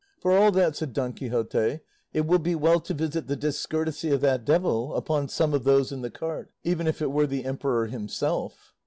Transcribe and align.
"For 0.19 0.31
all 0.35 0.51
that," 0.53 0.75
said 0.75 0.93
Don 0.93 1.13
Quixote, 1.13 1.81
"it 2.11 2.21
will 2.25 2.39
be 2.39 2.55
well 2.55 2.79
to 2.79 2.93
visit 2.95 3.27
the 3.27 3.35
discourtesy 3.35 4.09
of 4.09 4.19
that 4.21 4.43
devil 4.43 4.95
upon 4.95 5.27
some 5.29 5.53
of 5.53 5.63
those 5.63 5.91
in 5.91 6.01
the 6.01 6.09
cart, 6.09 6.49
even 6.63 6.87
if 6.87 7.03
it 7.03 7.11
were 7.11 7.27
the 7.27 7.45
emperor 7.45 7.85
himself." 7.85 8.73